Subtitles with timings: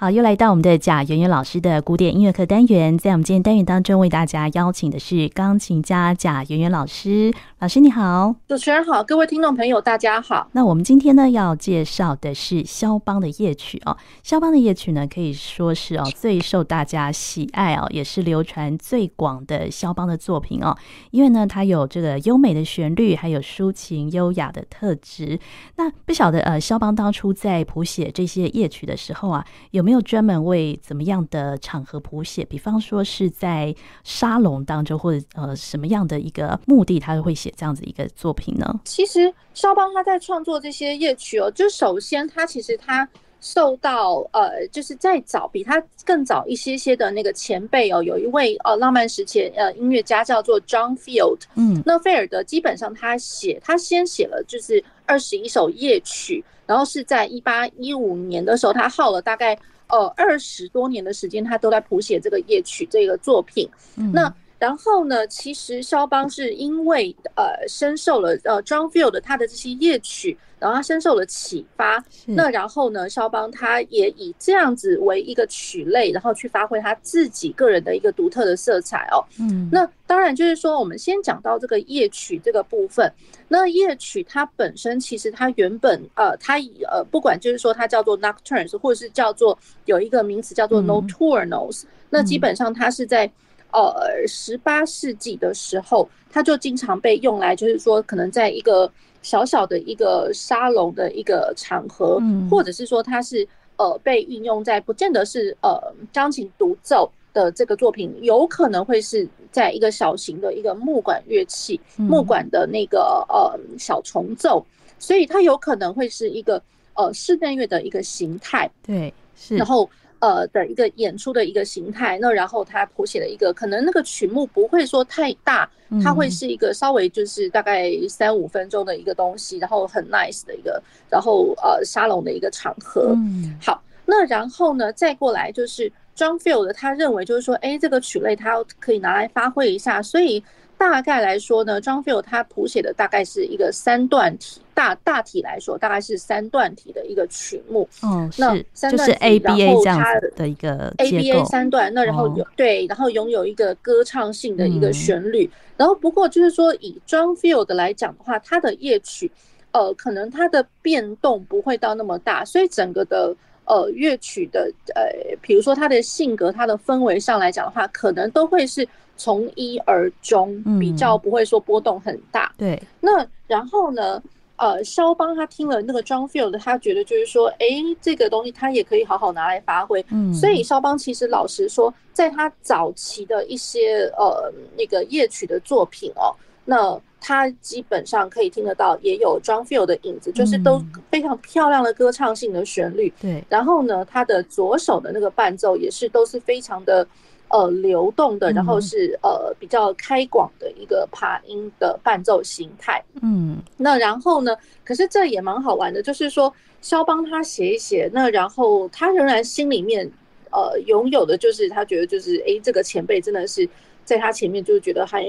[0.00, 7.30] 好，又来到我们的贾圆圆老师的古典音乐课单元，在我们今天单元当中，为大家邀请的是钢琴家贾圆圆老师。
[7.58, 10.48] 老师你好，主持人好，各位听众朋友大家好。
[10.52, 13.94] 那我们今天呢要介绍的是肖邦的夜曲哦。
[14.22, 20.74] 肖邦的夜曲呢可以说是哦最受大家喜爱哦，也是流传最广的肖邦的作品哦。
[21.10, 25.38] 因为呢它有这个优美的旋律，还有抒情优雅的特质。
[25.76, 32.44] 那不晓得呃肖邦当初在谱写这些夜曲的时候啊，有没有没有专门为怎么样的场合谱写？
[32.44, 38.80] 比方说是在沙龙当中，或者呃什么样的一个目的，他会写这样子一个作品呢？
[38.84, 43.08] 其实肖邦他在创作这些夜曲哦，就首先他其实他
[43.40, 59.58] 受到呃，就是再早比他更早一些些的那个前辈哦，有一位呃浪漫时期呃音乐家叫做 John Field，嗯，那菲尔德基本上他写他先写了就是二十一首夜曲，然后是在一八一五年的时候，他耗了大概。
[59.90, 63.68] 呃，二十多年的时间，他都在谱写这个夜曲这个作品。
[63.96, 70.36] 嗯、那然后呢，其实肖邦是因为呃深受了呃 John Field 他的这些夜曲。
[70.60, 79.24] 然后他深受了启发，那然后呢，肖邦他也以这样子为一个曲类，然后去发挥他自己个人的一个独特的色彩哦。
[79.40, 83.10] 嗯，那当然就是说，我们先讲到这个夜曲这个部分。
[83.48, 93.24] 那夜曲它本身其实它原本呃，它呃不管就是说它叫做 nocturnes，或者是叫做有一个名词叫做 nocturnals，那基本上它是在
[93.72, 98.92] 呃十八世纪的时候，它就经常被用来就是说可能在一个。
[99.22, 103.46] 小小的一个沙龙的一个场合，或者是说它是
[103.76, 105.78] 呃被运用在不见得是呃
[106.12, 114.64] 钢琴独奏的这个作品，有可能会是在一个小型的一个木管乐器，木管的那个呃小重奏，
[114.98, 116.62] 所以它有可能会是一个
[116.94, 118.70] 呃室内乐的一个形态。
[118.82, 119.88] 对，是，然后。
[120.20, 125.68] 呃的一个演出的一个形态，那然后他谱写了一个，可能那个曲目不会说太大，
[126.02, 133.12] 它会是一个稍微就是大概三五分钟的一个东西，然后很 nice 的一个，然后呃沙龙的一个场合。
[133.16, 140.42] 嗯好，那然后呢再过来就是 John Field 他认为就是说，哎，这个曲类他可以拿来发挥一下，所以。
[140.80, 147.86] 大概来说呢，John Field 他谱写的大概是一个三段体，大大体来说大概是三段体的一个曲目。
[148.02, 155.50] 嗯，那三段体，就是 ABA 这样子的一个 ABA 三段，那然后有对，然后拥有一个歌唱性的一个旋律。
[155.76, 159.30] 然后不过就是说，以 John Field 来讲的话，他的夜曲，
[159.72, 163.36] 呃，可能它的变动不会到那么大，所以整个的
[163.66, 165.02] 呃乐曲的呃，
[165.42, 168.88] 比如说他的性格、他的氛围上来讲的话，可能都会是。
[169.20, 172.50] 从一而终，比较不会说波动很大。
[172.56, 174.22] 嗯、对，那然后呢？
[174.56, 177.66] 呃，肖邦他听了那个 John Field，他觉得就是说，哎，
[177.98, 180.04] 这个东西他也可以好好拿来发挥。
[180.10, 190.78] 嗯，所以肖邦其实老实说，在他早期的一些呃那个夜曲的作品哦，那他基本上可以听得到，也有 John Field 的影子，就是都
[191.10, 193.10] 非常漂亮的歌唱性的旋律。
[193.18, 197.06] 对，然后呢，他的左手的那个伴奏也是都是非常的。
[197.50, 203.02] 呃，流动的，然后是呃比较开广的一个爬音的伴奏形态。
[203.22, 204.56] 嗯，那然后呢？
[204.84, 210.08] 可是这也蛮好玩的，就是说肖邦他写一写，那然后他仍然心里面
[210.52, 213.68] 呃拥有的就是他觉得就是哎，这个前辈真的是
[214.04, 215.24] 在他前面就是觉得还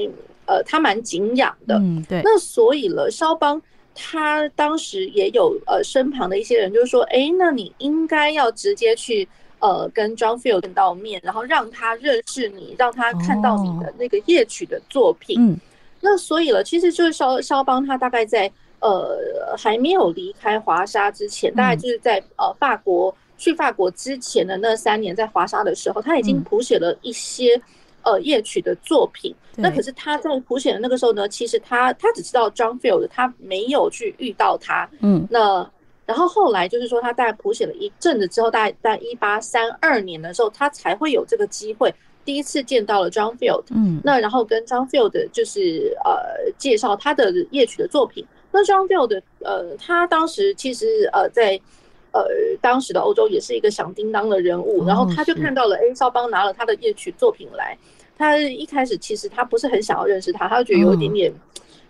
[0.45, 1.75] 呃他蛮敬仰的。
[1.79, 2.21] 嗯，对。
[2.23, 3.59] 那所以了，肖邦
[3.95, 9.27] 他当时也有呃身旁的一些人就是说，哎，那你应该要直接去。
[9.61, 15.39] 呃，跟 John Field 见到面，然后让他认识你，让他看到你的那个夜曲的作品。
[15.39, 15.59] 哦、嗯，
[16.01, 27.55] 那所以了，其实就是肖肖邦他大概在呃还没有离开华沙之前，嗯、大概就是在呃法国去法国之前的那三年，在华沙的时候，他已经谱写了一些、
[28.03, 29.31] 嗯、呃夜曲的作品。
[29.55, 34.89] 那可是他在谱写的那个时候呢，其实他他只知道 John Field，他没有去遇到他。
[35.01, 35.69] 嗯，那。
[36.05, 41.93] 然后后来就是说，他大概谱写了一阵子之后，大概在一八三二年的时候，他才会有这个机会，
[42.25, 43.63] 第一次见到了 John Field。
[43.69, 48.25] 嗯，那然后跟 John Field 就是呃介绍他的夜曲的作品。
[48.51, 51.57] 那 John Field 呃，他当时其实呃在
[52.11, 52.25] 呃
[52.59, 54.85] 当时的欧洲也是一个响叮当的人物。
[54.85, 57.77] 然后他就看到了，哎，肖邦拿了他的夜曲作品来。
[58.17, 61.33] 他一开始其实他不是很想要认识他，他就觉得有一点点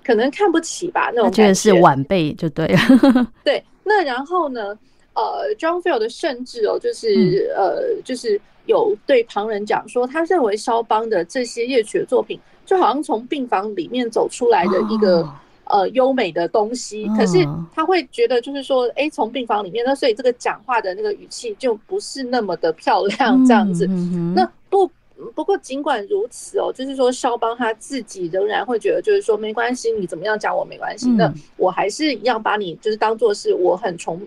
[0.06, 1.42] 可能看不起吧，那种感觉。
[1.42, 3.32] 觉得是晚辈就对了。
[3.44, 3.64] 对。
[3.84, 4.78] 那然后呢？
[5.14, 15.30] 呃，John Field 甚至哦，就是呃，就是有对旁人讲说，他认为肖邦的这些夜曲的作品，就好像从病房里面走出来的一个
[15.66, 17.46] 呃优美的东西，可是
[17.76, 23.86] 他会觉得就是说，哎，从病房里面，那所以这个讲话的那个语气就不是那么的漂亮这样子。
[24.34, 24.90] 那不
[25.36, 34.22] 不过尽管如此哦，就是说肖邦他自己仍然会觉得，就是说没关系，你怎么样讲我没关系，那我还是要把你就是当做是我很崇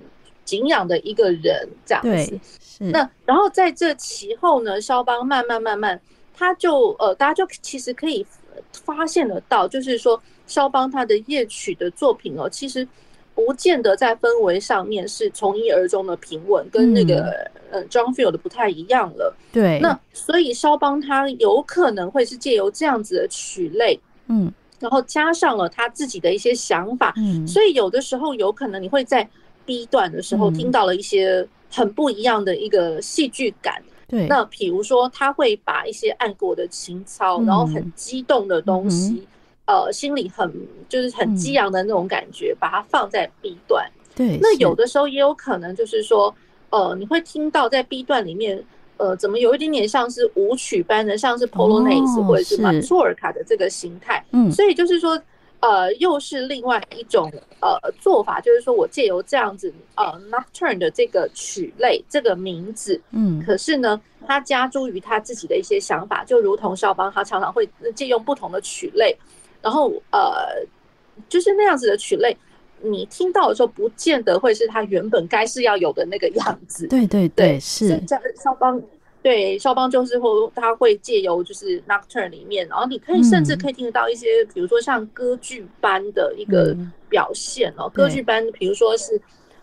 [0.45, 2.39] 敬仰的一个人这样子。
[2.79, 6.01] 那然后在这其后呢，肖邦慢慢慢慢，
[6.33, 8.27] 他就呃，大家就其实可以
[8.73, 10.21] 发现得到，就是说。
[10.47, 12.87] 肖邦他的夜曲的作品哦，其实
[13.35, 19.35] 不见得在氛围上面是从一而终的平稳，跟那个呃 John Field 的不太一样了。
[19.53, 23.99] 对，那所以肖邦他有可能会是借由这样子的曲类，
[24.29, 29.29] 嗯，然后加上了他自己的一些想法，嗯，所以有的时候有可能你会在
[29.67, 33.83] B 段的时候听到了一些很不一样的一个戏剧感。
[34.07, 39.27] 对，那比如说他会把一些爱国的情操，然后很激动的东西。
[39.67, 40.53] 呃，心里很
[40.89, 43.91] 就是很激昂的那种感觉，嗯、把它放在 B 段。
[44.15, 46.33] 对，那有的时候也有可能就是说，
[46.71, 48.63] 呃，你会听到在 B 段里面，
[48.99, 54.25] 呃，怎么有一点点像是舞曲般的，像是 Polonaise、哦、或者是马祖尔卡的这个形态。
[54.33, 55.21] 嗯，所以就是说，
[55.61, 67.67] 呃，又是另外一种呃做法，就是说我借由这样子呃 Nocturne 的这个曲类这个名字，嗯，可是呢，他加诸于他自己的一些想法，就如同肖邦，他常常会
[67.97, 69.17] 借用不同的曲类。
[69.65, 70.63] 然后呃，
[71.27, 72.37] 就是那样子的曲类，
[72.83, 76.87] 你听到的时候，不见得会是他原本该是要有的那个样子。
[76.87, 77.97] 对对对，对是。
[78.01, 78.79] 在肖邦，
[79.23, 86.77] 对肖邦就是会他会借由就是 Nocturne 里面，然后你可以甚至可以听得到一些，嗯、比如说像歌剧般的一个
[87.09, 89.19] 表现哦，嗯、歌剧般，比如说是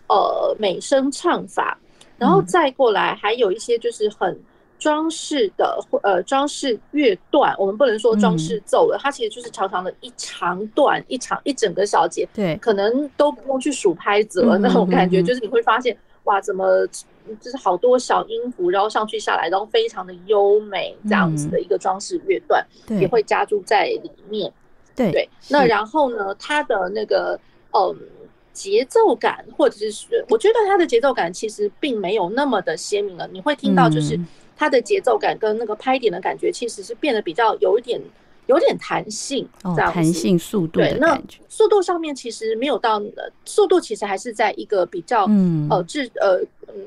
[0.08, 1.78] 呃美声唱法，
[2.18, 4.36] 然后再过来还有一些就是很。
[4.82, 16.84] 装饰的或呃装饰乐段，我们不能说装饰奏了，嗯、它其实就是长长的一长段，一长一整个小节，对，可能都不用去数拍子了，那种感觉，就是你会发现，哇，怎么
[17.40, 24.52] 就是好多小音符，然后上去下来，然后非常的优美，这样子的一个装饰乐段，也会加注在里面，
[24.96, 25.12] 对。
[25.12, 25.28] 对。
[25.48, 27.38] 那然后呢，它的那个
[27.70, 27.96] 嗯
[28.52, 34.18] 节奏感，或者是我觉得它的节奏感其实并没有那么的鲜明了，你会听到就是。
[34.62, 38.00] 它的节奏感跟那个拍点的感觉，其实是变得比较有一点，
[38.46, 39.94] 有点弹性，这样子。
[39.94, 40.78] 弹性速度。
[40.78, 43.02] 对，那速度上面其实没有到，
[43.44, 46.40] 速度其实还是在一个比较，嗯，呃，制呃，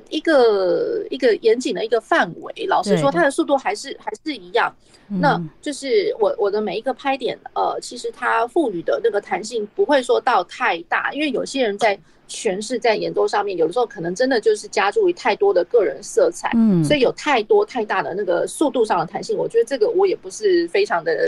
[0.10, 2.66] 一个一个严谨的一个范围。
[2.66, 4.74] 老实说，它的速度还是还是一样。
[5.10, 12.00] 那就是我我的每一个拍点，呃，其实它赋予的那个弹性不会说到太大，因为有些人在。
[12.28, 21.26] 诠释在演奏上面，有的时候可能真的就是加注于太多的个人色彩，嗯，所以有太多太大的那个速度上的弹性，我觉得这个我也不是非常的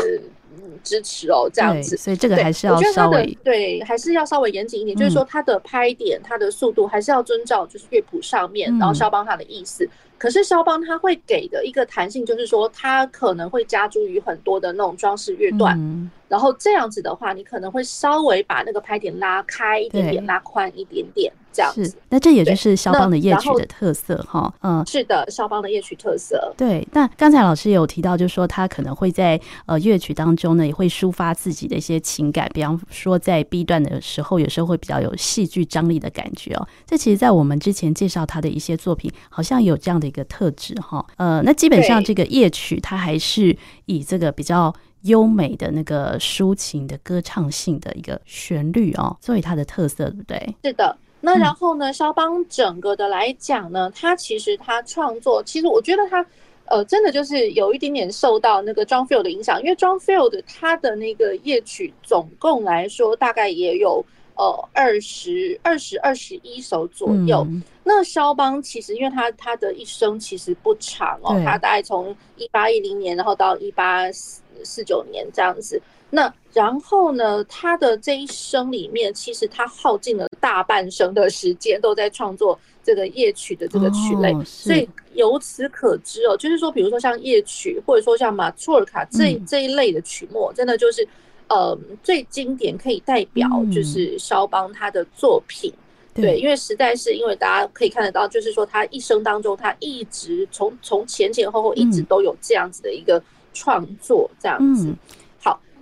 [0.83, 9.87] 支持哦，这样子，所以这个还是要稍微对，还是要稍微严谨一点，就是说它的拍点、它的速度还是要遵照就是乐谱上面，然后肖邦他的意思。
[10.19, 21.31] 可是肖邦他会给的一个弹性，就是说他可能会加诸于很多的那种装饰乐段，嗯、然后这样子的话，你可能会稍微把那个拍点拉开一点点，拉宽一点点。
[21.57, 24.53] 这样子，那这也就是肖邦的夜曲的特色哈。
[24.61, 26.53] 嗯，是的，肖邦的夜曲特色。
[26.55, 32.47] 对，那刚才老师有提到，就是说他可能会在呃乐曲当中呢，也会抒发自己的一些情感。
[32.53, 36.67] 比方说，在 B 段的时候，有时候会比较有戏剧张力的感觉哦。
[36.85, 41.03] 这其实，在我们之前介绍他的一些作品，好像有这样的一个特质哈。
[41.15, 44.71] 呃，那基本上这个夜曲，它还是以这个比较
[45.03, 50.55] 优美的那个抒情的歌唱性的一个旋律哦，作为它的特色，对不对？
[50.63, 50.95] 是的。
[51.19, 56.25] 那然后呢，肖邦整个的来讲呢，他其实他创作，其实我觉得他，
[56.65, 64.05] 呃，真的就是有一点点受到那个 John Field 的影响，因为 John Field 他的那个夜曲总共来说大概也有
[64.35, 67.45] 呃二十二十二十一首左右。
[67.49, 75.81] 嗯、那肖邦其实因为他他的一生其实不长哦，他大概从一八一零年然后到一八四九年这样子。
[76.09, 84.33] 那然后呢，他的这一生里面，其实他耗尽了大半生的时间，都在创作这个夜曲的这个曲类。
[84.45, 91.05] 所以由此可知哦，就是说，比如说像夜曲，或者说像马祖尔卡这这一类的曲目，真的就是
[91.49, 95.71] 呃最经典，可以代表就是肖邦他的作品。
[96.13, 103.21] 对，因为实在是因为大家可以看得到，就是说他一生当中，他一直从从前前后后一直都有这样子的一个
[103.53, 104.91] 创作，这样子。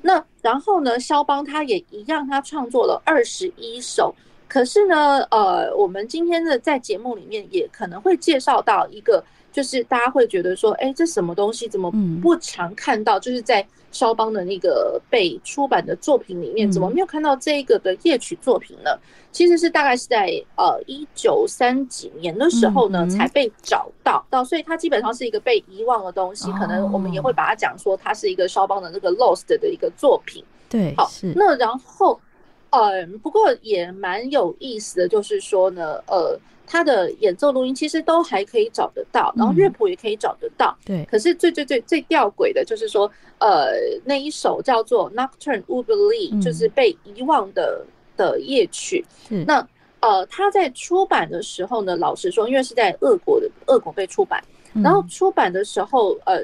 [0.06, 4.14] 那然后呢，肖邦他也一样，他创作了二十一首
[4.48, 13.20] 可是呢，呃，我们今天的在节目里面也可能会介绍到一个，就是大家会觉得说，哎，这什么东西怎么不常看到？
[13.20, 18.92] 就是在萧邦的那个被出版的作品里面，怎么没有看到这个的夜曲作品呢？
[19.32, 26.52] 其实是大概是在呃一九三几年的时候呢才被找到到，所以它基本上是一个被遗忘的东西。
[26.52, 30.44] 可能我们也会把它讲说，它是一个肖邦的那个 lost 的一个作品。
[30.68, 32.20] 对，好，那然后。
[32.72, 36.38] 嗯，不过也蛮有意思的，就是说呢，呃，
[36.68, 40.76] 他的演奏录音其实都还可以找得到，然后乐谱也可以找得到。
[40.86, 43.72] 对、嗯，可是最最最最吊诡的就是说，呃，
[44.04, 47.86] 那一首叫做《Nocturne Oublié》，就是被遗忘的
[48.18, 49.06] 的夜曲。
[49.30, 49.68] 嗯、那
[50.00, 54.44] 呃，他在出版的时候呢，老实说，因为是在俄国的俄国被出版，
[54.84, 56.42] 然后出版的时候，呃，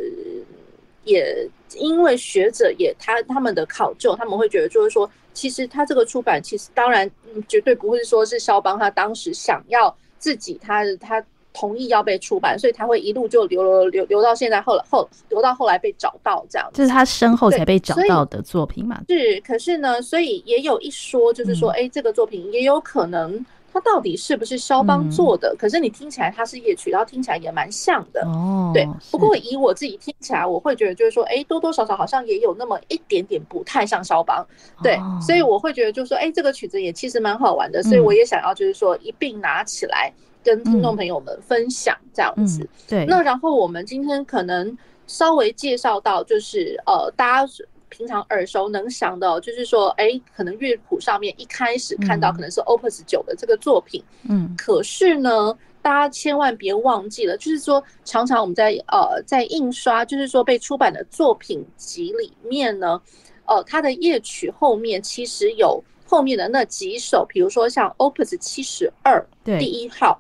[1.04, 5.10] 也因为学者也他他们的考究，他们会觉得就是说。
[5.34, 7.10] 其实他这个出版，其实当然
[7.48, 19.01] 绝对不会说是肖邦他当时想要自己他他同意要被出版，所以他会一路就留留留留到现在后来后留到后来被找到这样，这是他身后才被找到的作品嘛？
[19.10, 23.46] 是，可是呢，所以也有一说，就是说，哎，这个作品也有可能。
[23.74, 25.56] 它到底是不是肖邦做的？
[25.58, 28.22] 可是你听起来它是夜曲，然后听起来也蛮像的。
[28.25, 28.88] 哦，对。
[29.10, 34.46] 不过以我自己听起来，我会觉得就是说，哎，多多少少好像也有那么一点点不太像肖邦。
[34.84, 37.82] 对，所以我会觉得就是说，哎，这个曲子也其实蛮好玩的。
[37.84, 40.12] 所以我也想要就是说一并拿起来
[40.44, 42.68] 跟听众朋友们分享这样子。
[42.88, 43.06] 对。
[43.06, 47.54] 那然后我们今天可能稍微介绍到就是呃，大家。
[47.91, 63.00] 平常耳熟能详的，就是说，哎，可能乐谱上面一开始看到可能是 Opus 九的这个作品，嗯，可是呢，大家千万别忘记了，就是说，常常我们在呃在印刷，就是说被出版的作品集里面呢，
[63.45, 70.19] 呃，它的夜曲后面其实有后面的那几首，比如说像 Opus 七十二第一号，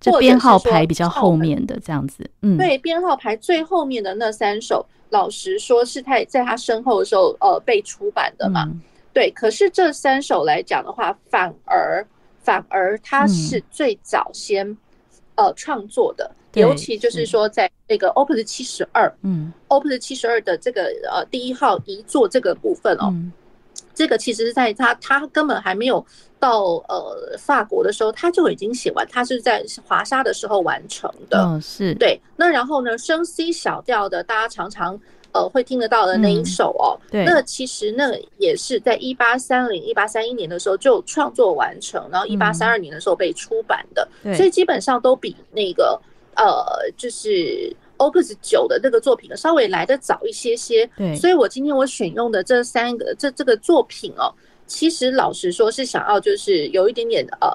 [0.00, 4.84] 这编号排比较后面的这样子，嗯，对，编号排最后面的那三首。
[5.10, 8.64] 老实说，是他在他身后的时候，呃，被出版的嘛？
[8.64, 8.80] 嗯、
[9.12, 9.30] 对。
[9.30, 12.06] 可是这三首来讲的话，反而
[12.40, 14.76] 反而他是最早先、嗯、
[15.36, 23.08] 呃创作的，尤其就是说，在那个 Opus 七十二，嗯，Opus 七十二的这个呃第一号遗作这个部分哦。
[23.10, 23.32] 嗯
[23.96, 26.04] 这个其实是在他他根本还没有
[26.38, 31.42] 到呃法国的时候，他就已经写完，他是在华沙的时候完成的。
[31.42, 32.20] 嗯，是对。
[32.36, 35.00] 那然后呢，升 C 小调的，大家常常
[35.32, 45.98] 呃会听得到的那一首哦，对，那其实那也是在一八三零、一八三一年的时候就创作完成，然后一八三二年的时候被出版的，所以基本上都比那个
[46.36, 46.54] 呃
[46.98, 47.74] 就是。
[47.98, 54.32] Opus 九的那个作品呢，稍微来的早一些些，对，所以我今天我选用的这三个这这个作品哦，
[54.66, 57.50] 其实老实说是想要就是有一点点呃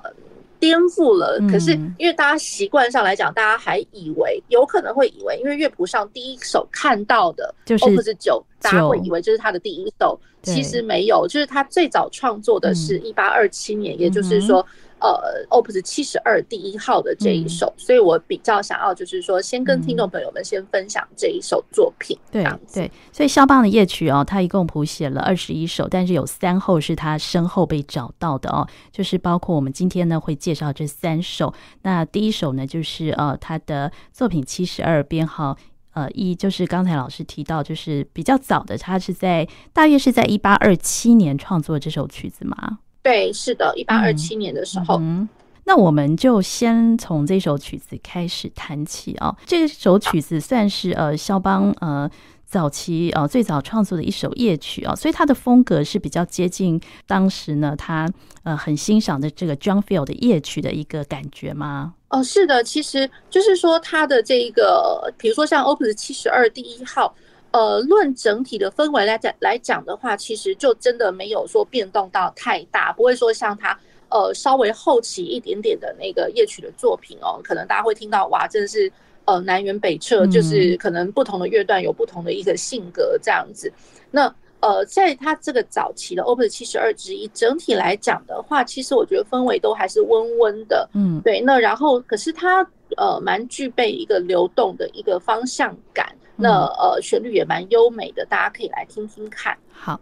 [0.60, 14.66] 颠覆了，可是因为大家习惯上来讲，大家还以为有可能会以为，因为乐谱上第一首看到的就是 Opus 九，大家会以为这是他的第一首，其实没有，就是他最早创作的是一八二七年，也就是说。
[15.02, 22.16] 呃，Opus 七十二第一号的这一首，嗯，所以我比较想要就是说，先跟听众朋友们先分享这一首作品。
[22.32, 31.52] 对对，所以肖邦的夜曲哦，他一共谱写了二十一首，但是有三后是他身后被找到的哦，就是包括我们今天呢会介绍这三首。
[31.82, 35.58] 那第一首呢，就是呃他的作品七十二编号
[35.94, 42.78] 呃一，就是刚才老师提到，就是比较早的，他是在大约是在一八二七年创作这首曲子嘛。
[43.04, 44.98] 对，是的，一八二七年的时候。
[45.00, 45.28] 嗯，
[45.66, 49.36] 那我们就先从这首曲子开始谈起啊。
[49.46, 52.10] 这首曲子算是呃肖邦呃
[52.46, 58.08] 早期呃最早创作的一首夜曲啊，所以它的风格是比较接近当时呢他
[58.44, 61.96] 呃很欣赏的这个 John Field 的夜曲的一个感觉吗？
[62.10, 67.16] 哦，是的，其实就是说他的这一个，比如说像 Opus 七十二第一号。
[67.52, 73.78] 呃，论整体的氛围来讲来讲的话，其实就真的没有说变动到太大，不会说像他
[74.10, 78.90] 呃稍微后期一点点的那个夜曲的作品哦，可能大家会听到哇，真的是
[79.26, 83.70] 呃南辕北辙，就是可能不同的乐段有不同的一个性格这样子。
[84.10, 91.42] 那呃，在他这个早期的 Opus 七十二之一，整体来讲的话，其实我觉得氛围都还是温温的，嗯，对。
[91.42, 92.66] 那然后可是它
[92.96, 96.16] 呃蛮具备一个流动的一个方向感。
[96.42, 99.58] 那呃，旋律也蛮优美的，大家可以来听听看。
[99.72, 100.00] 好。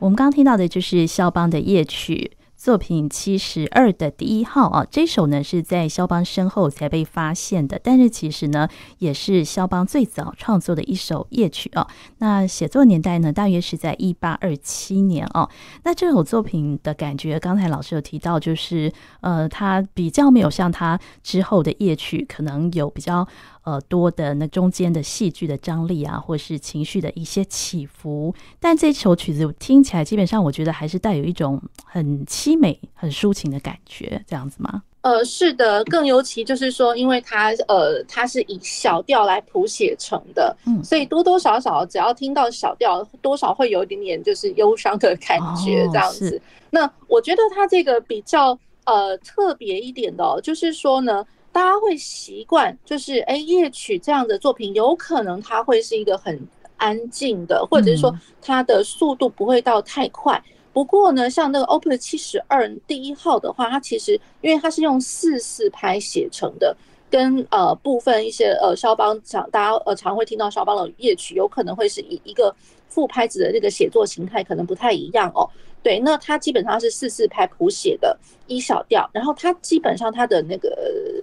[0.00, 2.32] 我们刚刚听到的就是肖邦的夜曲。
[2.60, 8.68] 作品七十二的第一号啊，这首呢是在肖邦身后才被发现的，但是其实呢
[8.98, 11.86] 也是肖邦最早创作的一首夜曲哦。
[12.18, 15.48] 那写作年代呢大约是在一八二七年哦。
[15.84, 18.92] 那这首作品的感觉，刚才老师有提到，就是
[19.22, 23.26] 呃，它比较没有像他之后的夜曲，可能有比较。
[23.62, 34.82] 呃，多的那中间的戏剧的张力啊，或是情绪的一些起伏，但这首曲子听起来，基本上我觉得还是带有一种很凄美、很抒情的感觉，这样子吗？
[35.02, 46.36] 呃，是的，更尤其就是说，因为它呃，它是以小调来谱写成的，嗯，所以多多少少只要听到小调，多少会有一点点就是忧伤的感觉，这样子。
[46.36, 51.24] 哦，那我觉得它这个比较呃特别一点的，哦，就是说呢。
[51.52, 56.40] 大家会习惯，就是哎，夜曲这样的作品，有可能它会是一个很
[56.76, 60.40] 安静的，或者是说它的速度不会到太快。
[60.72, 66.76] 不过呢，像那个 Opus 七十二第一号的话，它其实因为它是用四四拍写成的，
[67.10, 72.54] 跟呃部分一些呃肖邦常大家呃常会听到肖邦的夜曲，有可能会是以一个
[72.88, 75.48] 副拍子的这个写作形态可能不太一样哦。
[75.82, 80.68] 对，那它基本上是四四拍谱写的一小调，然后它基本上它的那个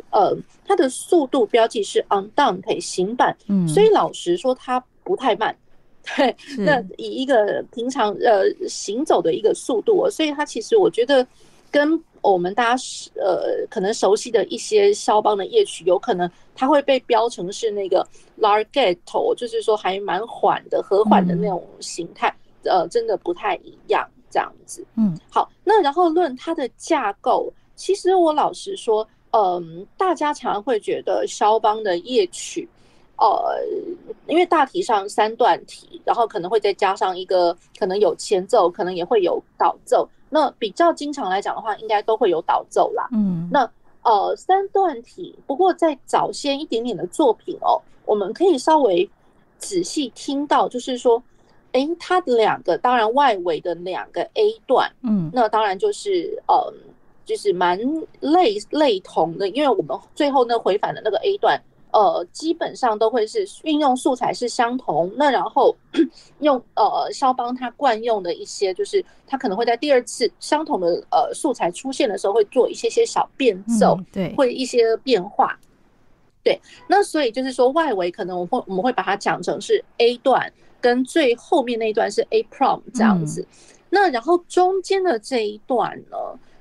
[0.09, 5.55] 呃，它的速度标记是 Andante 行板，嗯，所以老实说它不太慢，
[6.15, 11.25] 对，那以一个平常呃行走的一个速度，哦所以它其实我觉得
[11.69, 12.83] 跟我们大家
[13.15, 18.07] 呃可能熟悉的一些肖邦的夜曲，有可能它会被标成是那个
[18.39, 24.07] Larghetto，就是说还蛮缓的、和缓的那种形态，呃，真的不太一样。
[24.29, 32.67] 这样子，嗯，好，那然后论它的架构，其实我老实说，嗯，大家常常会觉得肖邦的夜曲，
[33.17, 33.59] 呃，
[34.27, 40.07] 因为大体上三段体，然后可能会再加上一个，可能有前奏，可能也会有导奏。
[40.29, 43.07] 那比较经常来讲的话，应该都会有导奏啦。
[43.11, 43.69] 嗯，那
[44.03, 49.09] 呃，三段体，不过在早先一点点的作品哦，我们可以稍微
[49.57, 51.21] 仔细听到，就是说。
[51.73, 56.73] 诶，它的两个当然外围的两个 A 段，嗯，那当然就是呃，
[57.23, 57.77] 就是蛮
[58.21, 65.11] 类类同的，因为我们最后那回返的那个 A 段，呃，基本上都会是运用素材是相同。
[65.15, 65.75] 那然后
[66.39, 75.57] 用呃肖邦他惯用的一些，就是他可能会在第二次相同的呃素材出现的时候，会做一些些小变奏，对，会一些变化。
[76.43, 80.51] 对，那所以就是说外围可能我会我们会把它讲成是 A 段。
[80.79, 83.45] 跟最后面那一段是 A prime 这样子，
[83.89, 86.15] 那然后中间的这一段呢？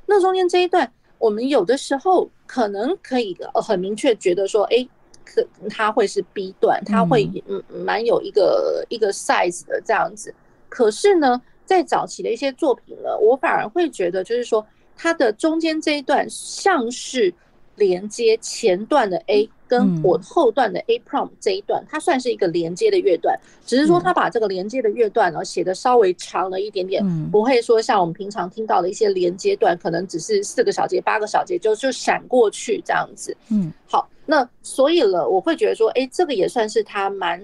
[0.07, 4.89] 那中间这一段，我们有的时候可能可以呃很明确觉得说，哎，
[5.27, 10.33] 可它会是 B 段，它会嗯蛮有一个一个 size 的这样子。
[10.71, 17.35] 可是呢，在早期的一些作品呢，我反而会觉得就是说，它的中间这一段像是
[17.75, 19.51] 连接前段的 A。
[19.69, 23.37] 跟我后段的 A prime 这一段，它算是一个连接的乐段，
[23.67, 33.37] 只是说它把这个连接的乐段呢写的稍微长了一点点，不会说像我们平常听到的一些连接段，可能只是四个小节、八个小节就就闪过去这样子。
[33.51, 37.41] 嗯，好，那所以了，我会觉得说，哎，这个也算是它蛮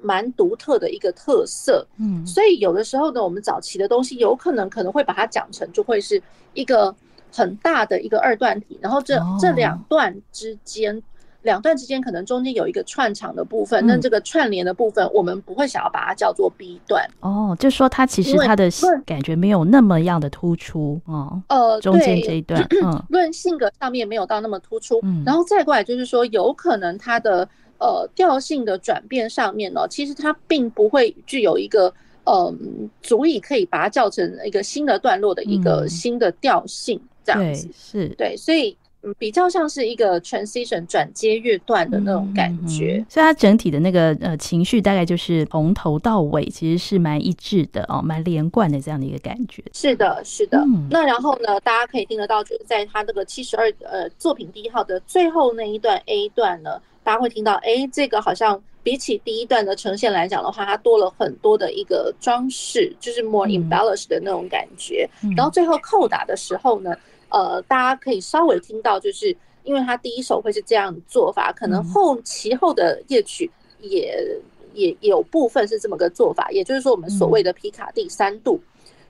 [0.00, 1.86] 蛮独特的一个特色。
[1.98, 6.20] 嗯，所以有的时候呢，我们早期的东西有可能可能会把它讲成就会是
[6.54, 6.94] 一个
[7.32, 11.02] 很大的一个二段体，然后这这两段之间。
[11.42, 17.04] 两段之间可能中间有一个串场的部分，那、嗯、这个串联的部分，我们不会想要把它叫做 B 段。
[17.20, 18.68] 哦，就说它其实它的
[19.04, 21.42] 感觉没有那么样的突出哦。
[21.48, 25.00] 呃，中间这一段，嗯， 论性格上面没有到那么突出。
[25.02, 31.92] 嗯，然后再过来就是说，有可能它的呃调性的转变上面呢，其实它并不会具有一个
[32.24, 38.76] 嗯足以可以把它叫成一个新的段落的一个新的调性，这样子、嗯、是对，所以。
[39.04, 49.62] 嗯，比较像是一个 transition 转接乐段的那种感觉，嗯嗯、所以它整体的那个呃情绪大概就是从头到尾其实是蛮一致的哦，蛮连贯的这样的一个感觉。
[49.72, 50.58] 是的，是的。
[50.58, 65.10] 嗯、那然后呢，大家可以听得到，就是在他这个七十二呃作品第一号的最后那一段 A 段呢，大家会听到，哎，这个好像比起第一段的呈现来讲的话，它多了很多的一个装饰，就是 more embellished 的那种感觉。
[65.24, 66.94] 嗯、然后最后扣打的时候呢。
[67.32, 74.38] 呃，大家可以稍微听到，就是因为他第一首会是这样做法，可能后其后的夜曲也
[74.74, 78.60] 也有部分是这么个做法，也就是说我们所谓的皮卡第三度，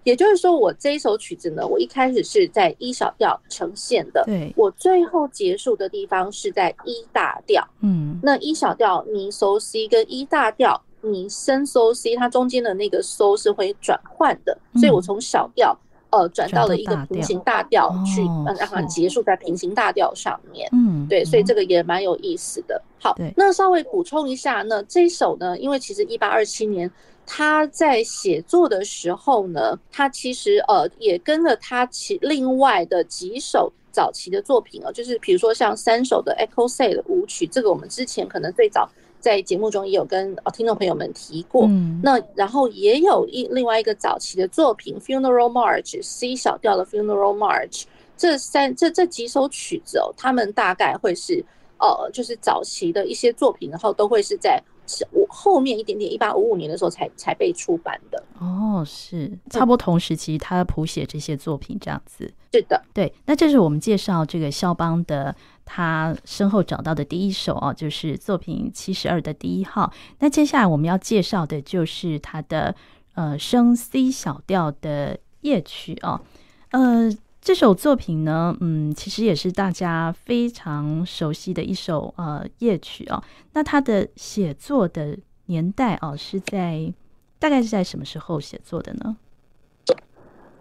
[0.04, 15.76] 也就是说我这一首曲子呢，我一开始是在一小调呈现的，对，我最后结束的地方是在一大调，嗯，那一小调咪、嗦、C 跟一大调你升 SO C，它中间的那个 SO 是会转换的，所以我从小调。
[16.12, 20.68] 呃，转到了一个平行大调去，嗯，让它结束在平行大调上面。
[20.72, 22.80] 嗯，对，所以这个也蛮有意思的。
[23.00, 26.90] 好，那稍微补充一下，那这一首呢，因为其实一八二七年
[27.26, 38.88] 他在写作的时候呢，他其实呃也跟了他其另外的几首早期的作品啊，就是比如说像三首的 Ecossay 的舞曲，这个我们之前可能最早。
[39.22, 47.82] 在节目中也有跟听众朋友们提过，嗯、那然后也有一另外一个早期的作品《Funeral March》C 小调的《Funeral March》，
[48.16, 51.42] 这三这这几首曲子哦，他们大概会是
[51.78, 54.60] 呃，就是早期的一些作品，然后都会是在
[55.12, 58.22] 我后面一点点，一八五五年的时候才才被出版的。
[58.40, 62.28] 哦，是差不多同时期他谱写这些作品这样子。
[62.52, 63.12] 是的，对。
[63.24, 65.34] 那这是我们介绍这个肖邦的。
[65.64, 69.92] 他身后找到的第一首哦，就是作品七十二的第一号。
[70.18, 72.74] 那接下来我们要介绍的就是他的
[73.14, 76.20] 呃升 C 小调的夜曲哦。
[76.70, 83.22] 呃，这首作品呢，嗯，其实也是大家非常熟悉的一首呃夜曲哦。
[83.52, 86.92] 那他的写作的年代哦，是在
[87.38, 89.16] 大概是在什么时候写作的呢？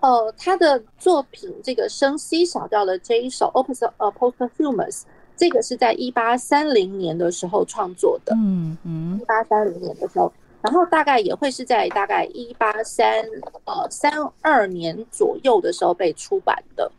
[0.02, 5.04] 呃，他的作品这个升 C 小调的这一首 Opus 呃 Posthumus，
[5.38, 8.36] 这个是在一八三零年的时候创作的。
[8.36, 13.24] 嗯嗯，一八三零年的时候，然后大概也会是在大概一八三
[13.66, 14.12] 呃三
[14.42, 16.92] 二年左右的时候被出版的。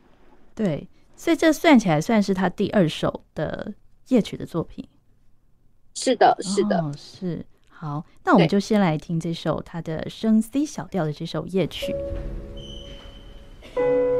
[0.55, 0.87] 对，
[1.17, 3.75] 所以这算起来算是他第二首的
[4.09, 4.87] 夜曲的作品。
[5.95, 7.45] 是的，是的，哦、是。
[7.69, 11.93] 好，那我们就先来听这首他的升 C 小调的这首夜曲。
[13.75, 14.12] thank you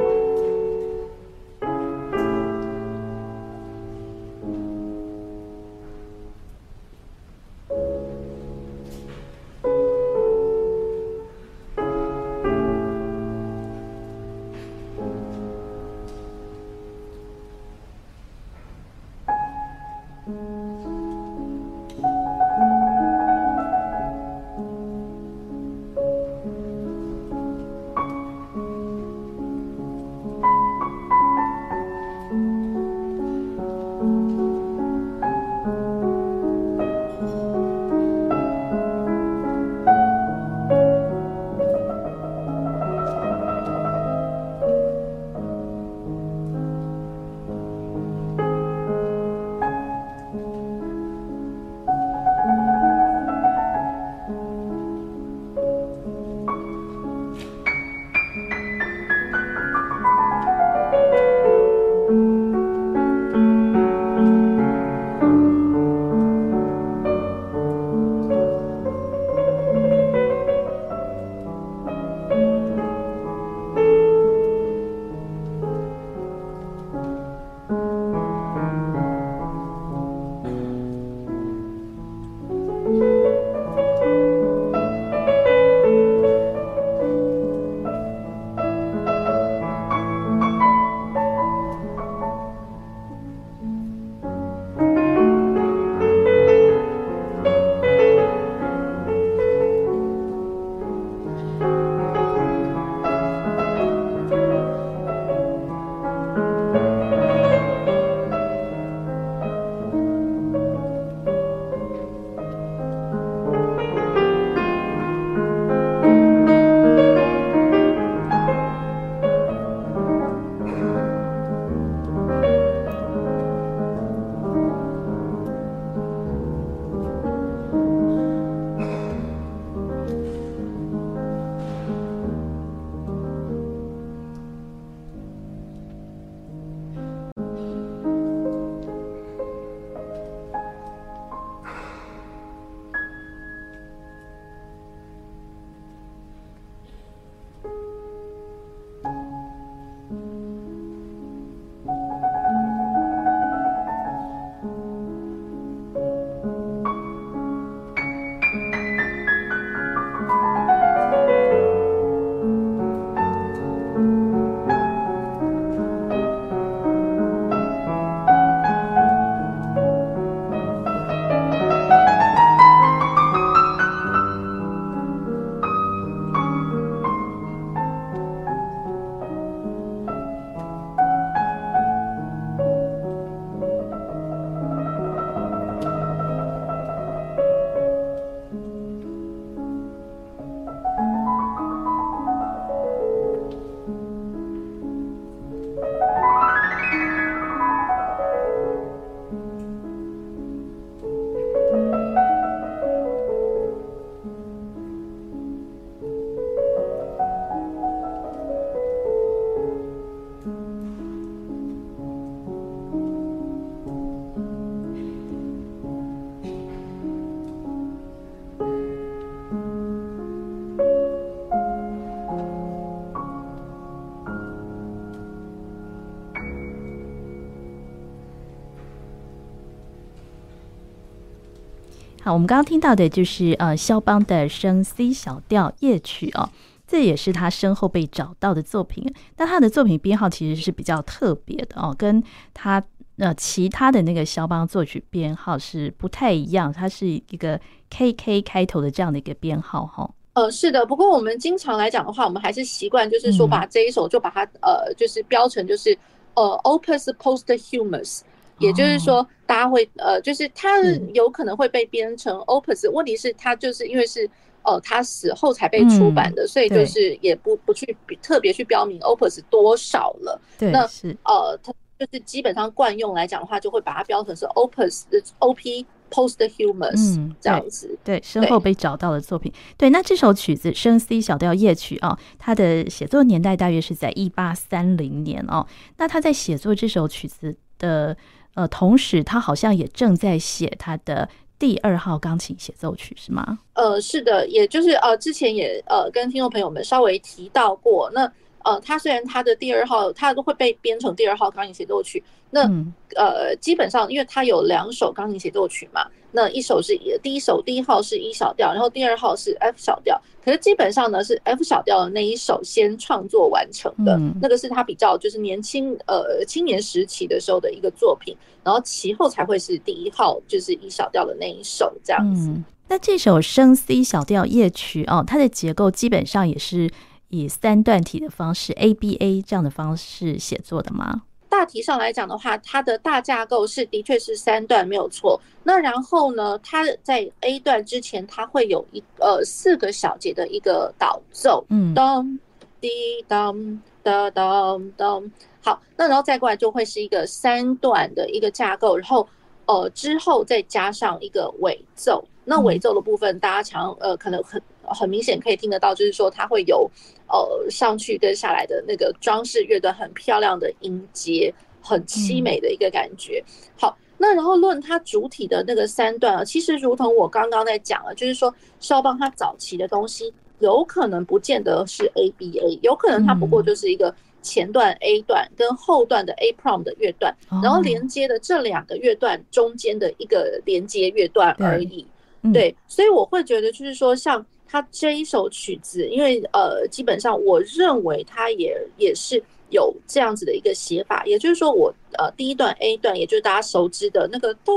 [232.25, 236.49] 好，我们刚刚听到的就是呃肖邦的升 C 小调夜曲哦，
[236.87, 239.13] 这也是他身后被找到的作品。
[239.35, 242.23] 但他的作品编号其实是比较特别的哦，跟
[242.55, 242.81] 他
[243.17, 250.11] 呃其他的那个肖邦作曲编号是不太一样，它是一个 KK 开头的这样的一个编号哈、哦。
[250.35, 255.99] 呃，是的，不过我们经常来讲的话，我们还是习惯就是说把这一首就把它、嗯、呃就是标成就是
[256.35, 258.21] 呃 Opus Posthumous。
[258.63, 260.81] 也就是说，大家会呃，就是他
[261.13, 264.31] 有可能会被编成 opus，问题是他就是因为是
[264.63, 270.41] 呃他死后才被出版的，所以就是也不不去特别去标明 opus 多少了。
[270.57, 270.81] 对，那
[271.25, 275.03] 呃，他就是基本上惯用来讲的话，就会把它标成是 opus
[275.41, 277.99] op posthumous 这样子。
[278.05, 279.53] 对，身后被找到的作品。
[279.77, 285.67] 对，那这首曲子升 C 小调夜曲啊，它的写作年代大约是在一八三零年哦。
[285.97, 288.17] 那他在写作这首曲子的。
[288.55, 293.59] 呃，同时他好像也正在写他的第二号钢琴协奏曲，是吗？
[293.75, 298.31] 呃，是的，也就是呃，之前也呃跟听众朋友们稍微提到过，那
[298.65, 306.07] 呃，他虽然他的第二号他都会被编成第二号钢琴协奏曲，那、嗯、呃，基本上因为他有两首钢琴协奏曲嘛。
[306.35, 310.19] 那一首是第一首第一号是 E 小调，然后第二号是 F 小调。
[310.43, 322.49] 可是基本上呢，是 F 小调的那一首先创作完成的，嗯、那个是他比较就是年轻呃青年时期的时候的一个作品，然后其后才会是第一号就是 E 小调的那一首这样子。
[322.49, 326.91] 嗯、那这首升 C 小调夜曲哦，它的结构基本上也是
[327.33, 331.23] 以三段体的方式 ABA 这样的方式写作的吗？
[331.49, 335.41] 大体上来讲的话，它的大架构是的确是三段没有错。
[335.65, 342.39] 那然后呢，它在 A 段之前，它会有一呃四个小节的一个导奏，嗯，咚
[342.81, 342.89] 滴
[343.27, 345.31] 咚哒咚咚。
[345.63, 349.27] 好，那然后再过来就会是一个三段的一个架构，然后
[349.67, 352.23] 呃之后再加上一个尾奏。
[352.45, 354.61] 那尾奏的部分，大家常呃可能很。
[354.93, 356.91] 很明显可以听得到，就是说它会有
[357.29, 363.43] 呃上去跟下来的那个装饰乐段，很漂亮的音阶，很凄美的一个感觉。
[363.79, 382.07] 好，那然后论它主体的那个三段啊，其实如同我刚刚在讲了，就是说肖邦他早期的东西有可能不见得是 ABA，有可能它不过就是一个前段 A 段跟后段的 A prime 的乐段，然后连接的这两个乐段中间的一个连接乐段而已。
[382.53, 384.45] 对，所以我会觉得就是说像。
[384.73, 389.37] 他这一首曲子，因为呃，基本上我认为他也也是
[389.69, 394.75] 有这样子的一个写法，也就是说我，我呃第一段 A 段，也就是大家熟知的那个咚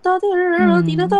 [0.00, 1.18] 哒哒滴哒咚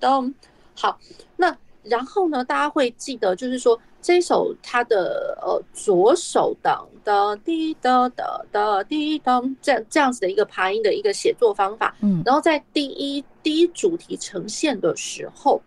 [0.00, 0.34] 咚。
[0.74, 0.98] 好，
[1.36, 15.60] 那然后呢，大家会记得，就是说这一首它的呃左手当哒滴哒哒哒滴当这样这样子的一个爬音的一个写作方法，嗯，然后在第一第一主题呈现的时候。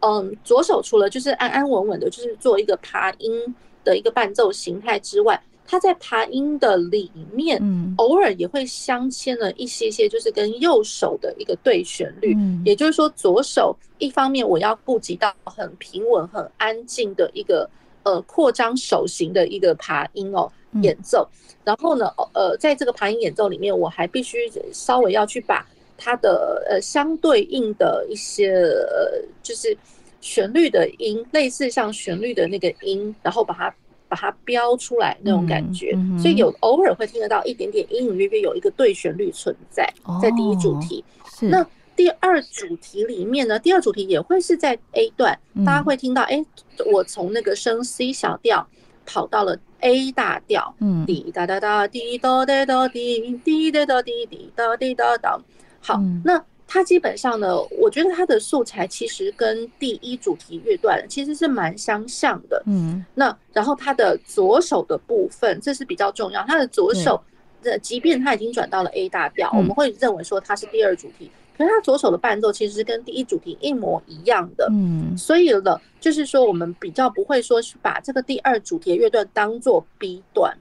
[0.00, 12.34] 嗯，左手除了就是安安稳稳的，就是做一个爬音的一个伴奏形态之外，它在爬音的里面，嗯，偶尔也会镶嵌了一些些，就是跟右手的一个对旋律。
[12.34, 17.68] 嗯，也就是说，左手一方面我要顾及到很平稳、很安静的一个
[18.02, 20.50] 呃扩张手型的一个爬音哦
[20.82, 21.28] 演奏，
[21.62, 24.38] 然后呢，呃，在这个爬音演奏里面，我还必须
[24.72, 25.66] 稍微要去把。
[26.02, 29.76] 它的呃相对应的一些呃就是
[30.22, 33.74] 旋律的音，类似像旋律的那个音，然后把它
[34.08, 39.88] 把它标出来那种感觉，嗯嗯、所以有偶尔会听得到一点点隐隐约约有一个对旋律存在，
[40.20, 41.04] 在第一主题。
[41.22, 46.44] 哦、那第二主题里面呢，第二主题也会是在 A 段，嗯、大家会听到，哎，
[46.92, 48.66] 我从那个升 C 小调
[49.06, 55.38] 跑到了 A 大调，嗯，滴哒哒哒滴哒哒哒滴滴哒哒滴滴哒滴哒哒。
[55.80, 62.62] 好，那它基本上呢，我觉得它的素材其实跟第一主题乐段其实是蛮相像的。
[62.66, 66.44] 嗯，那然后它的左手的部分，这是比较重要。
[66.46, 67.20] 它的左手，
[67.62, 74.68] 的即便它已经转到了 A 大调，我们会认为说它是第二主题，可是它左手的伴奏其实是跟第一主题一模一样的。
[74.70, 80.56] 嗯，所以了，就是说我们比较不会说是把这个第二主题乐段当做 B 段。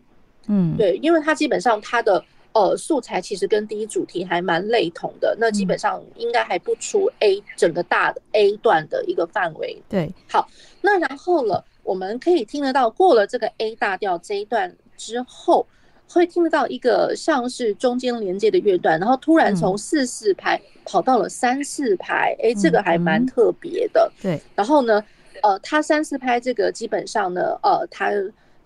[0.47, 2.23] 嗯，对，因为它基本上它的。
[2.59, 9.81] 呃，素材其实跟第一主题还蛮类同的，那基本上应该还不出 A 整个大的 A 段的一个范围。
[9.87, 10.45] 对，好，
[10.81, 15.65] 那然后了，我们可以听得到，过了这个 A 大调这一段之后，
[16.09, 24.11] 会听得到一个像是中间连接的乐段，然后突然从四四拍跑到了三四拍，哎、嗯，这个还蛮特别的。
[24.21, 25.01] 对，然后呢，
[25.43, 28.11] 呃，它三四拍这个基本上呢，呃，它。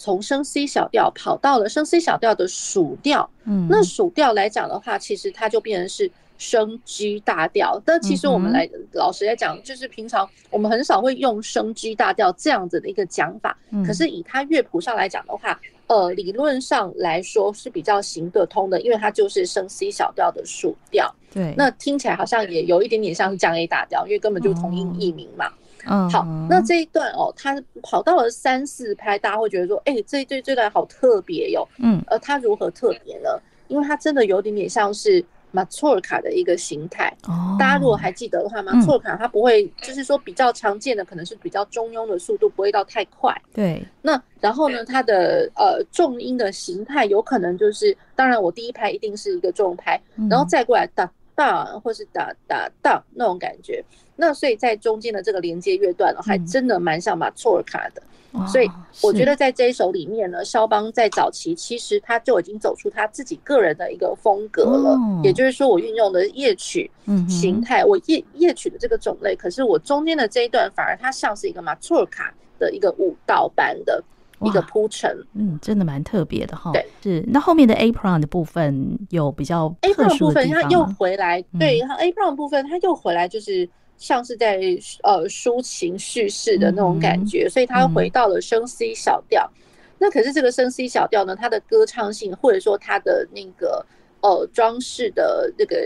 [0.04, 3.30] 从升 C 小调跑到了升 C 小调的属调。
[3.46, 6.12] 嗯，那属调来讲的话，其实它就变成是。
[6.36, 13.56] 升 G 大调，但其实我们来、嗯、老实来讲，就是平常我们很少会用升 G 大调这样子的一个讲法。
[13.70, 15.58] 嗯、可是以它乐谱上来讲的话，
[15.88, 21.14] 呃，理论上来说是比较行得通的，因为它就是升 C 小调的属调。
[21.32, 25.52] 对，那听起来好像也有一点点像是降 A 大调，因为根本就同音异名嘛。
[25.86, 31.68] 嗯，好，那这一段哦，它跑到了三四拍，大家会觉得说，哎、欸，这这这段好特别哟。
[31.80, 33.30] 嗯，而它如何特别呢？
[33.68, 35.24] 因为它真的有点点像是。
[35.54, 43.32] 马错尔卡的一个形态，哦、大家如果还记得的话，马错尔卡它不会，就是说比较常见的可能是比较中庸的速度，不会到太快。
[43.54, 43.86] 对。
[44.02, 53.84] 那然后呢，它的呃重音的形态有可能就是，当然我第一拍一定是一个重拍，嗯、然后再过来哒哒或是哒哒哒那种感觉。
[54.16, 58.02] 那所以在中间的这个连接乐段，还真的蛮像马错尔卡的。
[58.48, 58.68] 所以
[59.04, 64.98] 我觉得在这一首里面呢，肖邦在早期其实他就已经走出他自己个人的一个风格了。
[65.24, 66.90] 也就是说，我运用的夜曲
[67.30, 74.04] 形态，我夜夜曲的这个种类，可是我中间的这一段反而它像是一个马错尔卡的一个舞蹈般的
[74.46, 75.16] 一个铺陈。
[75.34, 76.72] 嗯，真的蛮特别的哈。
[76.72, 77.24] 对，是。
[77.28, 81.44] 那后面的 A prime 的部分有比较 apron 部分，它又回来。
[81.60, 83.70] 对，然后 apron 部分它又回来，就是。
[83.96, 84.60] 像是在
[85.04, 89.50] 呃抒情叙事的那种感觉，嗯、所以它回到了升 C 小调。
[89.56, 89.62] 嗯、
[90.00, 93.86] 那可是这个升 C 小调呢，它的歌唱性或者说它的那个
[94.22, 95.78] 呃装饰的那个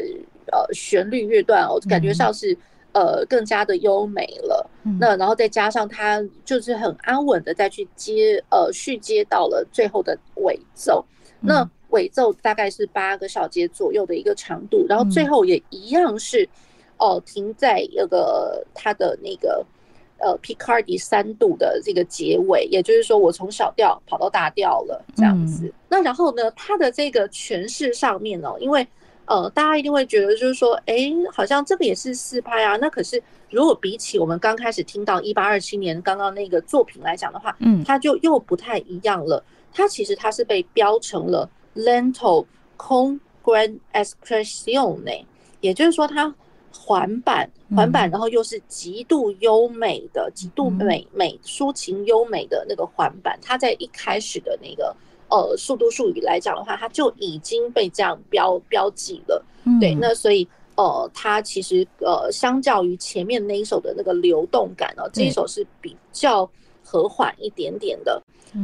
[0.52, 2.58] 呃旋律乐段哦，感觉上是
[2.94, 4.70] 呃更加的优美了。
[4.84, 11.06] 嗯、那然后再加上它就是很安稳的再去接呃续接到了最后的尾奏。
[11.42, 16.48] 嗯、那尾奏大概是八个小节左右的一个长度，然后最后也一样是。
[17.00, 19.64] 哦，停在那个它的那个
[20.18, 25.68] 呃，Picardy 三度的这个结尾，也就是说，我从小调跑到大调了这样子。
[25.68, 28.88] 嗯、那然后呢，它的这个诠释上面哦，因为
[29.28, 32.76] 呃，大家一定会觉得就是说，哎、欸，好像这个也是四拍啊。
[32.78, 33.22] 那可是
[33.52, 39.44] 如果比起我们刚开始听到一八二七年刚刚那个作品来讲的话，嗯，它就又不太一样了。
[39.72, 42.46] 它其实它是被标成了 lento
[42.78, 45.24] con gran espressione，
[45.62, 46.34] 也就是说它。
[46.80, 54.96] 缓板，缓板，然后又是极度优美的、极度美美抒情优美的那个缓板，它在一开始的那个
[55.30, 59.44] 呃速度术语来讲的话，它就已经被这样标标记了。
[59.80, 66.50] 对，那所以呃，它其实呃，相较于前面那一首的那个流动感呢，这一首是比较
[66.84, 68.22] 和缓一点点的。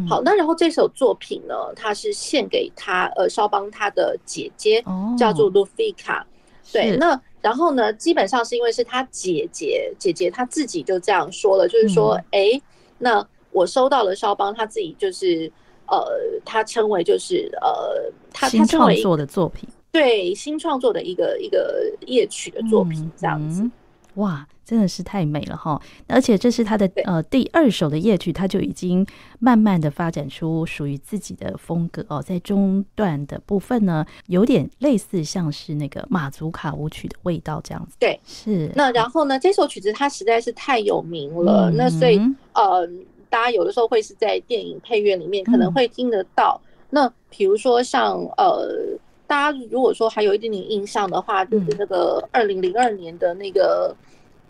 [0.09, 4.83] 好，那然后这首作品呢，它是献给他呃肖邦他的姐姐，
[5.17, 6.25] 叫做卢菲卡。
[6.71, 7.19] 对，那。
[7.43, 12.61] 然后呢，基本上是因为是他姐姐，姐姐她自己就这样说了，就是说，哎、嗯，
[12.99, 15.51] 那我收到了肖邦他自己就是，
[15.87, 16.05] 呃，
[16.43, 23.71] 他称为就是呃，他他称为新创作的作品，对，新创作的一个一个夜曲的作品，这样子，嗯嗯、
[24.15, 24.47] 哇。
[24.65, 25.79] 真的是太美了哈！
[26.07, 29.05] 而且这是他的呃第二首的夜曲，他就已经
[29.37, 32.21] 慢慢的发展出属于自己的风格哦。
[32.21, 37.97] 在中段的部分呢，有点类似像是那个马祖卡舞曲的味道这样子。
[37.99, 38.71] 对，是。
[38.73, 42.17] 那然后呢，这首曲子它实在是太有名了，嗯、那所以
[42.53, 42.87] 呃，
[43.33, 46.61] 大家有的时候会是在电影配乐里面可能会听得到。
[46.63, 48.69] 嗯、那比如说像呃，
[49.25, 53.95] 大家如果说还有一点点印象的话，就是那个二零零二年的那个。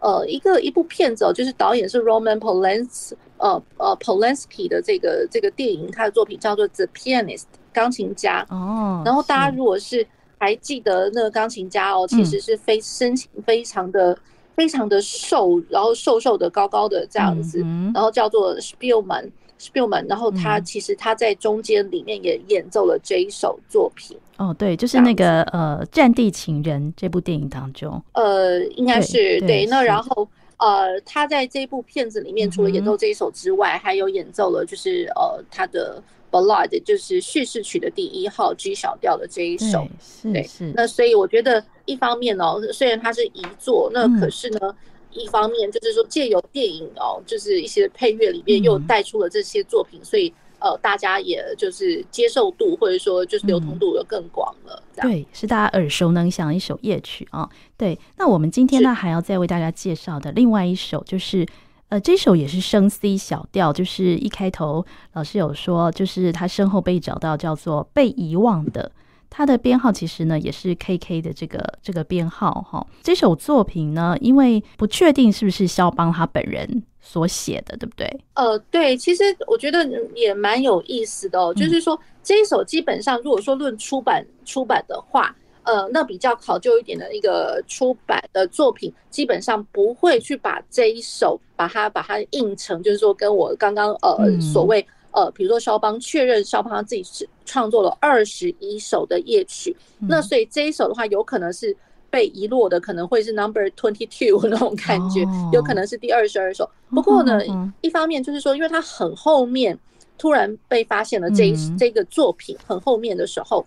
[0.05, 8.45] 呃，一个一部片子哦，就是导演是 Roman Polanski，呃呃 Polanski 的这个这个电影，他的作品叫做《The Pianist》钢琴家。
[8.49, 9.01] 哦。
[9.05, 10.05] 然后大家如果是
[10.37, 14.17] 还记得那个钢琴家哦，其实是非深情非常的
[14.55, 17.59] 非常的瘦，然后瘦瘦的高高的这样子，
[17.93, 19.29] 然后叫做 Spielmann。
[19.59, 24.17] Spielman，然后他其实他在中间里面也演奏了这一首作品。
[24.35, 29.65] 嗯、哦，对，就是那个呃，《战地情人》这部电影当中，呃，应该是对，对。
[29.67, 30.27] 那然后
[30.57, 39.87] 呃，他在这部片子里面除了演奏这一首之外，嗯、还有演奏了就是呃他的 Ballade，就是叙事曲的第一号 G 小调的这一首。
[40.23, 40.73] 对，是是。
[40.75, 44.59] 那所以我觉得一方面哦，虽然它是遗作，那可是呢。
[44.61, 44.75] 嗯
[45.15, 54.81] 一方面就是说，借由电影哦，就是一些配乐里面又带出了这些作品，嗯、所以呃，大家也就是接受度或者说就是流通度又更广了。
[54.95, 57.49] 嗯、对，是大家耳熟能详的一首夜曲啊、哦。
[57.77, 61.45] 对，那我们今天呢还要再为大家介绍的另外一首，就是
[61.89, 68.91] 呃，这首也是升 C 小调，就是一开头老师有说，就是他身后被找到叫做被遗忘的。
[69.35, 72.85] 它的编号其实呢也是 KK 的这个这个编号哈。
[73.01, 78.07] 这首作品呢，因为不确定是不是肖邦他本人所写的，对不对？
[78.35, 81.51] 呃，对，其实我觉得也蛮有意思的哦。
[81.51, 101.75] 嗯、就是说，这一首基本上，如果说论出版出版的话，呃，那比较考究一点的一个出版的作品，基本上不会去把这一首把它把它印成，就是说跟我刚刚呃、嗯、所谓呃，比如说肖邦确认肖邦他自己是创作了二十一首的夜曲，嗯、那所以这一首的话，有可能是。
[102.13, 106.69] 被遗落的可能会是 Number Twenty Two 那种感觉，有可能是第二十二首。
[106.91, 107.41] 不过呢，
[107.81, 109.75] 一方面就是说，因为它很后面
[110.15, 113.65] 突然被发现了这一这个作品很后面的时候，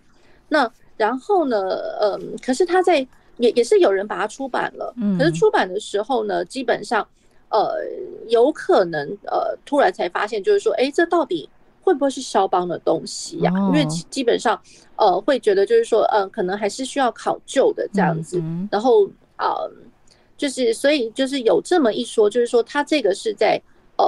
[0.48, 1.58] 那然后呢，
[2.00, 3.04] 嗯，可是他在
[3.38, 7.04] 也也是有人把它出版了，可是出版的时候呢，基本上
[7.48, 7.74] 呃
[8.28, 11.48] 有可能呃突然才发现，就是说，哎，这到底。
[11.86, 13.62] 会不会是肖邦的东西呀、啊？
[13.68, 14.60] 因为基本上，
[14.96, 18.42] 呃，会觉得就是说，嗯、呃，可能还是需要考究的这样子。
[18.72, 19.08] 然后，
[19.38, 19.70] 呃，
[20.36, 23.62] 就是所以就是有这么一说，就是说他这个是在
[23.98, 24.04] 呃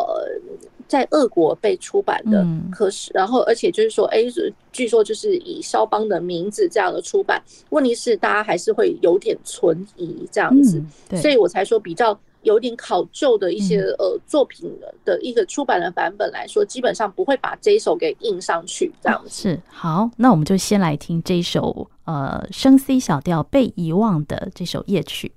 [0.88, 4.24] 在俄国被出版的，可是然后而且就是说，哎，
[4.72, 7.40] 据说就是以肖邦的名字这样的出版，
[7.70, 10.82] 问题是大家还是会有点存疑这样子，
[11.22, 12.18] 所以我才说比较。
[12.42, 14.70] 有点考究的一些呃作品
[15.04, 19.30] 的一个出版的版本来说，基本上不会把这一首给印上去，这样子。
[19.30, 25.32] 是，好，那我们就先来听这一首呃升 C 小调被遗忘的这首夜曲。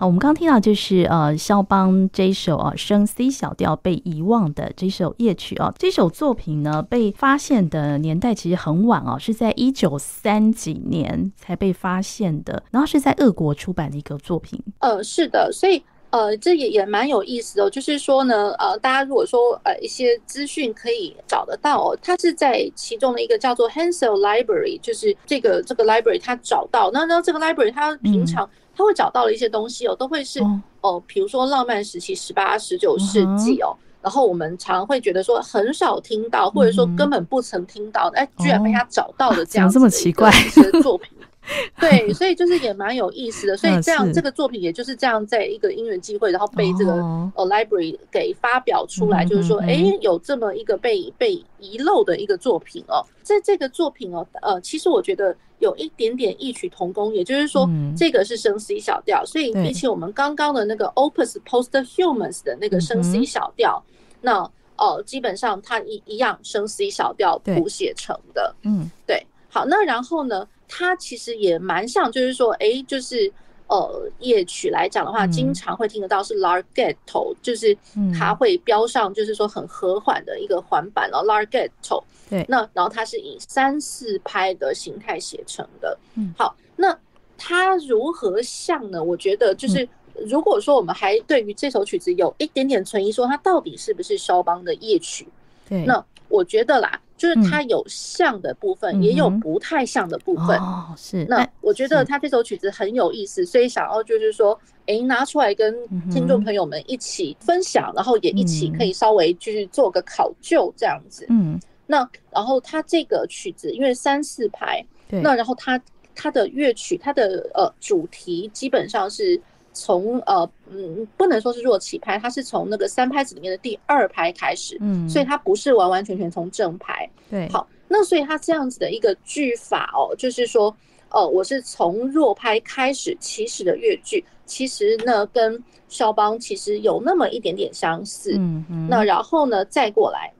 [0.00, 14.62] 好，我们刚刚听到就是呃，肖邦这一首啊升 C 小调被遗忘的这首夜曲哦，这首作品呢被发现的年代其实很晚哦，是在一九三几年才被发现的，然后是在俄国出版的一个作品。
[14.78, 28.48] 呃，是的，所以呃，这也也蛮有意思的，就是说呢，呃，大家如果说呃一些资讯可以找得到哦，它是在其中的一个叫做 Hansel Library，就是这个这个 library 它找到，那那这个 library 它平常、
[28.78, 30.40] 他会找到了一些东西哦，都会是
[30.80, 41.10] 哦，比如说浪漫时期十八、十九世纪哦，然后我们常会觉得说很少听到，或者说根本不曾听到的，哎，居然被他找到了这样这么奇怪一些作品。
[41.80, 46.92] 对，所以就是也蛮有意思的，所以这样这个作品也就是这样，在一个因缘机会，然后被这个
[47.34, 63.82] 呃 library 给发表出来，就是说，哎，有这么一个被被遗漏的一个作品哦，在这个作品哦，呃，其实我觉得有一点点异曲同工，也就是说，这个是升 C 小调，所以比起我们刚刚的那个 Opus Post Humans 的那个升 C 小调，
[64.20, 70.46] 那呃，基本上它一一样升 C 小调谱写成的，嗯，对，好，那然后呢？
[70.68, 73.32] 它其实也蛮像，就是说，哎，就是
[73.66, 77.76] 呃，夜曲来讲的话，经常会听得到是 larghetto，就是
[78.16, 82.02] 它会标上，就是说很和缓的一个环板，然后 larghetto。
[82.30, 85.98] 对，那然后它是以三四拍的形态写成的。
[86.14, 86.96] 嗯，好，那
[87.36, 89.02] 它如何像呢？
[89.02, 89.88] 我觉得就是，
[90.26, 95.26] 如果说我们还对于这首曲子有一点点存疑，说它到底是不是肖邦的夜曲？
[95.68, 97.00] 对，那我觉得啦。
[97.18, 100.56] 就是它有像的部分，也有不太像的部分。
[100.58, 101.26] 哦，是。
[101.26, 105.74] 那我觉得他这首曲子很有意思，所以想要就是说，诶，拿出来跟
[106.10, 111.26] 听众朋友们一起分享，然后也一起可以稍微就是做个考究这样子。
[111.28, 111.60] 嗯。
[111.86, 115.20] 那然后他这个曲子因为三四拍，对。
[115.20, 115.78] 那然后他
[116.14, 119.38] 他的乐曲，他的呃主题基本上是。
[119.72, 127.08] 从呃嗯，不能说是弱起拍，它是从那个三拍子里面的第二拍开始，嗯，所以它不是完完全全从正拍。
[127.30, 130.74] 对，好，那所以它这样子的一个句法哦，就是说，
[131.10, 140.32] 呃，我是从弱拍开始起始的乐句，其实呢跟肖邦其实有那么一点点相似，嗯嗯，那然后呢再过来，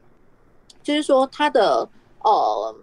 [0.83, 1.89] 就是说它的
[2.23, 2.75] 呃。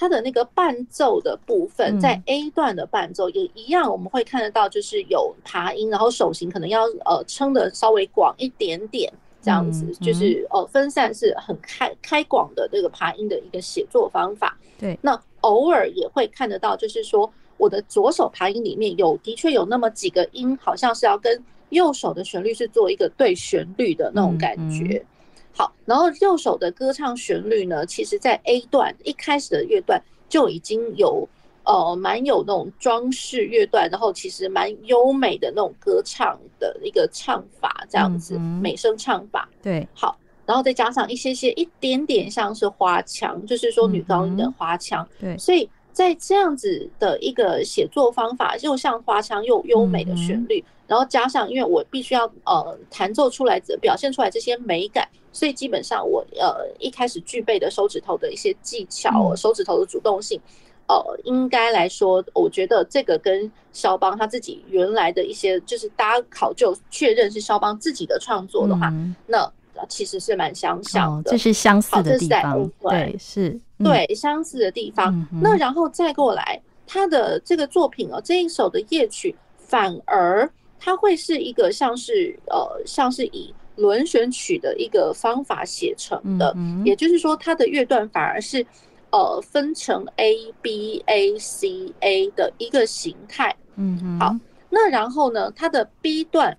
[0.00, 14.56] 它的那个伴奏的部分，在 A 段的伴奏也一样，我们会看得到，就是有爬音，然后手型可能要呃撑的稍微广一点点，这样子，就是呃分散是很开开广的这个爬音的一个写作方法。
[14.78, 25.04] 对，那偶尔也会看得到，就是说我的左手爬音里面有的确有那么几个音，好像是要跟右手的旋律是做一个对旋律的那种感觉。
[25.52, 31.28] 好，然后右手的歌唱旋律呢，其实在 A 段一开始的乐段就已经有
[31.64, 39.48] 呃蛮有那种装饰乐段，然后其实蛮优美的那种歌唱的一个唱法，这样子美声唱法。
[39.62, 45.06] 对，好，然后再加上一些些一点点像是花腔，就是说女高音的花腔。
[45.18, 55.08] 对，所以在这样子的一个写作方法，又像花腔又优美的旋律，然后加上因为我必须要呃弹奏出来，表现出来这些美感。
[55.32, 60.40] 所以基本上我呃一开始具备的手指头的一些技巧，手指头的主动性，
[60.88, 68.92] 呃，应该来说，我觉得这个跟肖邦他自己原来的一些，就是大家考究确认是肖邦自己的创作的话，
[69.28, 69.48] 那
[69.88, 75.26] 其实是蛮相像的，这是相似的地方，对，是，对，相似的地方。
[75.42, 83.54] 那然后再过来，他的这个作品哦，这一首的夜曲，反而它会是一个像是呃，像是以。
[83.76, 86.54] 轮旋曲的一个方法写成的，
[86.84, 88.66] 也就是说，它的乐段反而是
[89.10, 93.56] 呃分成 A B A C A 的一个形态。
[93.76, 94.36] 嗯，好，
[94.68, 96.54] 那然后呢，它的 B 段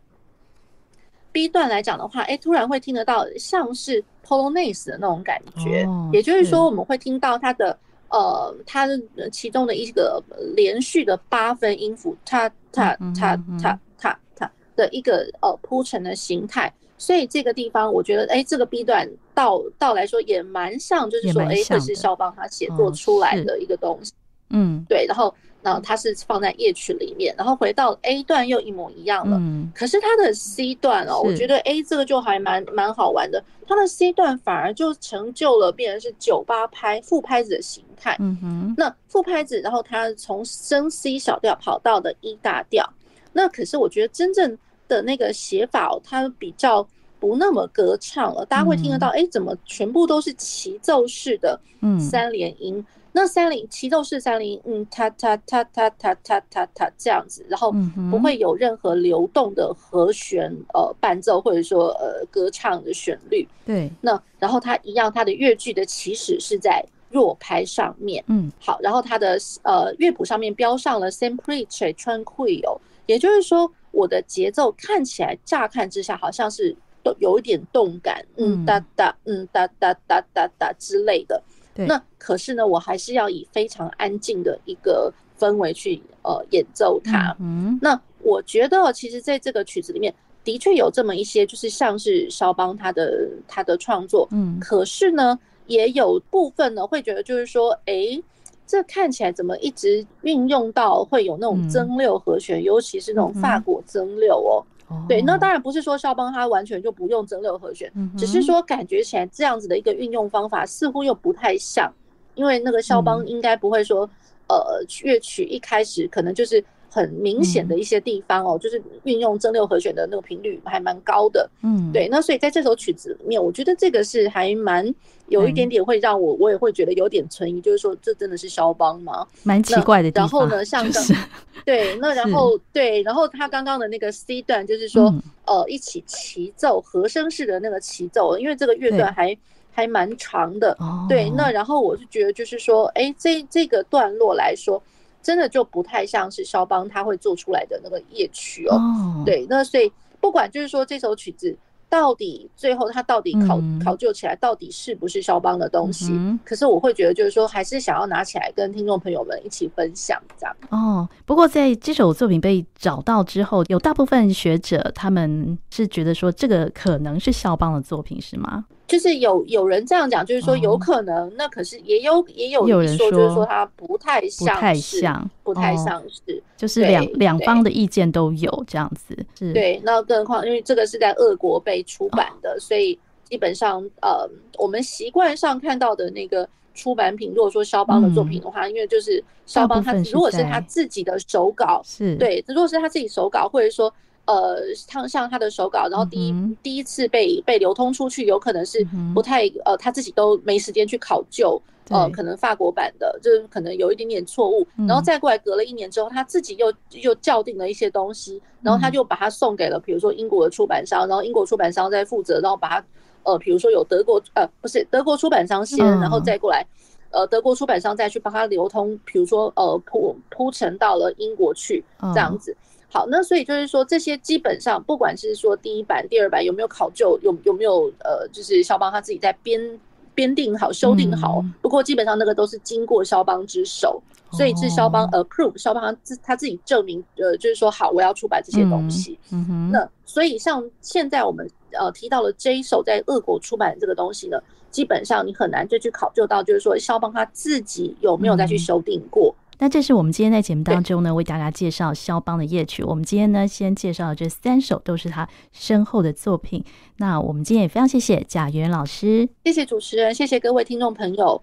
[1.32, 7.78] B 段来讲的话，哎，突然会听得到像是 Polonaise 的那种感觉，也就是说，我们会听到它的
[8.10, 10.24] 呃，它的其中的一个
[10.56, 16.72] 连续的八分音符，它它它它它它的一个呃铺陈的形态。
[16.98, 24.14] 所以这个地方，我觉得，哎，这个 B 段到到来说也蛮像，就是说，哎，这是肖邦他写作出来的一个东西，
[24.52, 25.08] 嗯，对。
[25.08, 29.38] 然后，然后它是放在夜曲里面，然后回到 A 段又一模一样了。
[29.38, 29.72] 嗯。
[29.76, 33.43] 可是它的 C 段哦，我觉得，A，这个就还蛮蛮好玩的。
[33.68, 38.16] 它的 C 段反而就成就了，变成是九八拍副拍子的形态。
[38.20, 38.74] 嗯哼。
[38.78, 42.88] 那副拍子，然后它从升 C 小调跑到的 E 大调。
[43.34, 44.57] 那可是我觉得真正。
[44.88, 46.86] 的那个写法哦，它比较
[47.18, 51.57] 不那么歌唱了，大家会听得到，哎，怎么全部都是齐奏式的
[51.97, 52.86] 三连音？
[53.14, 57.74] 那三零齐奏式三零，嗯，它它它它它它它它这样子，然后
[58.09, 63.47] 不会有任何流动的和弦呃伴奏或者说呃歌唱的旋律。
[63.66, 68.24] 对，那然后它一样，它的乐句的起始是在弱拍上面。
[68.28, 81.43] 嗯，好，然后它的呃乐谱上面标上了 semplice tranquillo，也就是说我的节奏看起来乍看之下好像是都有一点动感，嗯哒哒，嗯哒哒哒哒哒之类的。
[81.74, 87.36] 对那可是呢，我还是要以非常安静的一个氛围去呃演奏它。
[87.39, 90.13] 嗯，那我觉得其实在这个曲子里面
[90.43, 94.28] 的确有这么一些，就是像是肖邦他的他的创作。
[94.32, 98.22] 嗯，可是呢，也有部分呢会觉得就是说，哎，
[98.67, 104.65] 这看起来怎么一直运用到会有那种增六和弦，嗯、尤其是那种法国增六哦。
[105.08, 111.92] 对，那当然不是说肖邦他完全就不用增六和弦，只是说感觉起来这样子的一个运用方法似乎又不太像，
[112.36, 114.10] 因为那个肖邦应该不会说，
[114.48, 116.64] 呃，乐曲一开始可能就是。
[116.94, 122.10] 很明显的一些地方哦，就是运用增六和弦的那个频率还蛮高的，嗯，对。
[122.10, 124.94] 那所以在这首曲子里面，我觉得这个是还蛮
[125.30, 129.26] 有一点点会让我，我也会觉得有点存疑，就是说这真的是肖邦吗？
[129.44, 130.28] 蛮奇怪的地方。
[130.28, 131.04] 然后呢，像刚
[131.64, 135.14] 对，那然后对，然后他刚刚的那个 C 段，就是说
[135.46, 139.38] 呃一起齐奏和声式的那个齐奏，因为这个乐段还
[139.72, 140.78] 还蛮长的，
[141.08, 141.30] 对。
[141.30, 144.84] 那然后我是觉得就是说，哎，这这个段落来说。
[145.22, 148.74] 真的就不太像是肖邦他会做出来的那个夜曲哦。
[149.17, 149.26] Oh.
[149.26, 151.55] 对，那所以不管就是说这首曲子
[151.89, 160.55] 到底最后他到底考、嗯、考究起来到底是不是肖邦的东西，嗯、可是我会觉得就是说还是想要拿起来跟听众朋友们一起分享这样。
[160.69, 168.65] 哦，不过在这首作品被找到之后，有大部分学者他们是觉得说这个可能是肖邦的作品，是吗？
[168.88, 179.18] 就是有有人这样讲，就是说有可能，哦、那可是也有也有人说，就是说他不太像，不太像，不太像是，哦、就是两两方的意见都有这样子。
[179.40, 193.94] 是对，那更何况因为这个是在俄国被出版的，哦、所以基本上呃，我们习惯上看到的那个出版品，如果说肖邦的作品的话，嗯、因为就是肖邦他如果是他自己的手稿，是对，如果是他自己手稿，或者说。
[194.32, 206.72] 呃，像像他的手稿，然后第一、嗯、第一次被被流通出去，有可能是不太呃，他自己都没时间去考究，呃，可能法国版的，就是可能有一点点错误，然后再过来隔了一年之后，他自己又
[207.02, 212.86] 又校订了一些东西，然后他就把它送给了，比如说英国的出版商，然后英国出版商再负责，然后把它
[213.24, 216.66] 呃，比如说有德国呃，不是德国出版商先，然后再过来
[217.12, 222.56] 呃，德国出版商再去帮他流通，比如说呃铺铺陈到了英国去这样子。
[222.94, 229.80] 好，那所以就是说，这些基本上不管是说第一版、第二版有没有考究，有有没有呃，就是肖邦他自己在编
[230.14, 231.42] 编定好、修订好。
[231.62, 239.18] 不过基本上那个都是经过肖邦之手，所以是肖邦 approve，肖邦他自他自己证明，呃，就是说好，我要出版这些东西。
[239.32, 239.72] 嗯哼。
[239.72, 244.38] 那所以像现在我们呃提到了这一首在俄国出版这个东西呢，
[244.70, 249.34] 基本上你很难就去考究到，就是说肖邦他自己有没有再去修订过。
[249.62, 252.84] 那这是我们今天在节目当中呢，为大家介绍肖邦的夜曲。
[252.84, 256.66] 我们今天呢，先介绍这三首都是他身后的作品。
[256.97, 261.39] 那我们今天也非常谢谢贾圆圆老师，谢谢主持人，谢谢各位听众朋友。